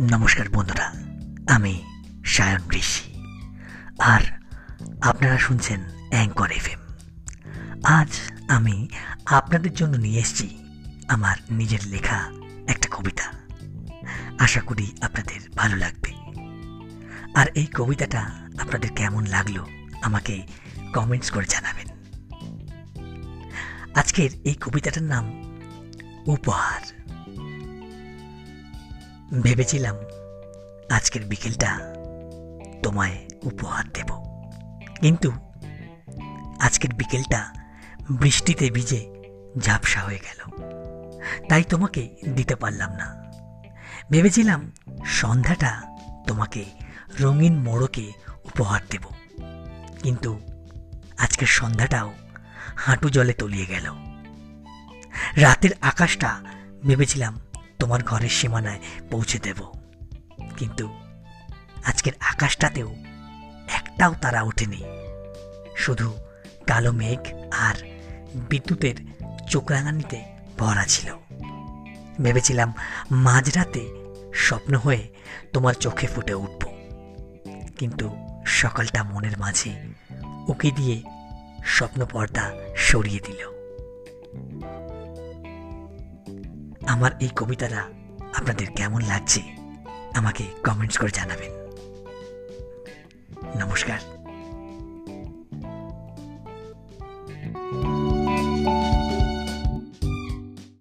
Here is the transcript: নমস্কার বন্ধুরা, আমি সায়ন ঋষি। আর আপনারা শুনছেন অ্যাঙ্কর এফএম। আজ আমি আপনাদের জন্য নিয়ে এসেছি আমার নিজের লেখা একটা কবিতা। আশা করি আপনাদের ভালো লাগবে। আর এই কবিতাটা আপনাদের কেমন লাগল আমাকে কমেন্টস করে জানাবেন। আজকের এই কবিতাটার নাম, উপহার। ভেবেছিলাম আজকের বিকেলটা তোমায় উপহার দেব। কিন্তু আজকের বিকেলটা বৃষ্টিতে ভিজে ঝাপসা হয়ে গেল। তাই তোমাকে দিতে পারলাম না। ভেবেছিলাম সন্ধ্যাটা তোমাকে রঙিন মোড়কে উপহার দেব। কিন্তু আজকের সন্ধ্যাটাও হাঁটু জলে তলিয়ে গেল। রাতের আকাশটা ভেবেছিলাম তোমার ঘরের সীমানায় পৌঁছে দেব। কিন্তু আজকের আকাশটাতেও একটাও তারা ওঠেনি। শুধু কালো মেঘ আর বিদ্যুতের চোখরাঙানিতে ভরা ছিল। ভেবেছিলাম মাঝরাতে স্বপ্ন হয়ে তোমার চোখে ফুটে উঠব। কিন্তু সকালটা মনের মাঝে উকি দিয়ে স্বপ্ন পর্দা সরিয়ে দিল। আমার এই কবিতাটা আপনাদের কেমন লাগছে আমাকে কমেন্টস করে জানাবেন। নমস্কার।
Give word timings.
নমস্কার 0.00 0.48
বন্ধুরা, 0.48 0.92
আমি 1.54 1.82
সায়ন 2.24 2.60
ঋষি। 2.72 3.14
আর 3.98 4.20
আপনারা 5.00 5.38
শুনছেন 5.38 5.80
অ্যাঙ্কর 6.10 6.50
এফএম। 6.50 6.78
আজ 7.84 8.08
আমি 8.48 8.88
আপনাদের 9.26 9.74
জন্য 9.74 9.96
নিয়ে 9.96 10.20
এসেছি 10.20 10.58
আমার 11.08 11.36
নিজের 11.50 11.78
লেখা 11.86 12.30
একটা 12.66 12.88
কবিতা। 12.90 13.32
আশা 14.38 14.60
করি 14.60 14.92
আপনাদের 15.00 15.40
ভালো 15.56 15.76
লাগবে। 15.76 16.12
আর 17.34 17.46
এই 17.46 17.66
কবিতাটা 17.66 18.20
আপনাদের 18.58 18.92
কেমন 18.96 19.26
লাগল 19.26 19.64
আমাকে 20.02 20.42
কমেন্টস 20.94 21.30
করে 21.30 21.46
জানাবেন। 21.48 21.86
আজকের 23.94 24.30
এই 24.44 24.54
কবিতাটার 24.54 25.02
নাম, 25.02 25.42
উপহার। 26.26 26.73
ভেবেছিলাম 29.32 29.96
আজকের 30.90 31.22
বিকেলটা 31.22 31.78
তোমায় 32.82 33.18
উপহার 33.42 33.84
দেব। 33.88 34.06
কিন্তু 35.00 35.32
আজকের 36.60 36.94
বিকেলটা 36.94 37.52
বৃষ্টিতে 38.10 38.70
ভিজে 38.70 39.14
ঝাপসা 39.58 40.00
হয়ে 40.00 40.18
গেল। 40.18 40.64
তাই 41.48 41.62
তোমাকে 41.62 42.16
দিতে 42.34 42.56
পারলাম 42.56 42.92
না। 42.92 43.24
ভেবেছিলাম 44.10 44.72
সন্ধ্যাটা 45.06 45.82
তোমাকে 46.26 46.64
রঙিন 47.20 47.58
মোড়কে 47.58 48.12
উপহার 48.44 48.80
দেব। 48.90 49.02
কিন্তু 50.02 50.40
আজকের 51.18 51.46
সন্ধ্যাটাও 51.46 52.14
হাঁটু 52.76 53.08
জলে 53.08 53.32
তলিয়ে 53.32 53.66
গেল। 53.66 53.92
রাতের 55.36 55.70
আকাশটা 55.80 56.40
ভেবেছিলাম 56.86 57.40
তোমার 57.84 58.02
ঘরের 58.02 58.28
সীমানায় 58.28 58.80
পৌঁছে 59.10 59.38
দেব। 59.38 59.72
কিন্তু 60.56 60.88
আজকের 61.84 62.12
আকাশটাতেও 62.20 62.94
একটাও 63.68 64.14
তারা 64.14 64.42
ওঠেনি। 64.42 64.84
শুধু 65.76 66.12
কালো 66.66 66.92
মেঘ 66.92 67.20
আর 67.50 67.74
বিদ্যুতের 68.34 68.94
চোখরাঙানিতে 69.48 70.22
ভরা 70.58 70.84
ছিল। 70.84 71.12
ভেবেছিলাম 72.22 72.72
মাঝরাতে 73.10 73.90
স্বপ্ন 74.34 74.74
হয়ে 74.74 75.14
তোমার 75.52 75.74
চোখে 75.74 76.06
ফুটে 76.06 76.34
উঠব। 76.34 76.68
কিন্তু 77.78 78.16
সকালটা 78.46 79.02
মনের 79.02 79.38
মাঝে 79.38 79.70
উকি 80.48 80.70
দিয়ে 80.70 81.02
স্বপ্ন 81.64 82.06
পর্দা 82.06 82.52
সরিয়ে 82.76 83.20
দিল। 83.20 83.54
আমার 86.86 87.10
এই 87.20 87.30
কবিতাটা 87.36 87.82
আপনাদের 88.34 88.66
কেমন 88.76 89.00
লাগছে 89.00 89.40
আমাকে 90.14 90.44
কমেন্টস 90.64 90.98
করে 90.98 91.10
জানাবেন। 91.10 91.52
নমস্কার। 93.60 94.13